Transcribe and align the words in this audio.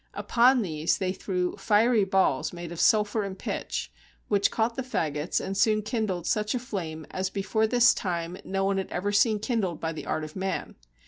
Upon 0.15 0.63
these 0.63 0.97
they 0.97 1.13
threw 1.13 1.55
fiery 1.57 2.05
balls 2.05 2.51
made 2.53 2.71
of 2.71 2.79
sulphur 2.79 3.21
and 3.21 3.37
pitch, 3.37 3.91
which 4.29 4.49
caught 4.49 4.75
the 4.75 4.81
fagots, 4.81 5.39
and 5.39 5.55
soon 5.55 5.83
kindled 5.83 6.25
such 6.25 6.55
a 6.55 6.59
flame 6.59 7.05
as 7.11 7.29
before 7.29 7.67
this 7.67 7.93
time 7.93 8.37
no 8.43 8.65
one 8.65 8.77
had 8.79 8.89
ever 8.89 9.11
seen 9.11 9.37
kindled 9.37 9.79
by 9.79 9.93
the 9.93 10.07
art 10.07 10.23
of 10.23 10.35
man. 10.35 10.73